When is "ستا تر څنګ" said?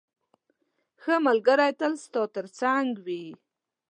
2.03-2.87